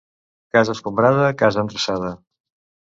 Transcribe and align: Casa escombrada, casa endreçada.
Casa 0.55 0.75
escombrada, 0.77 1.29
casa 1.43 1.63
endreçada. 1.65 2.11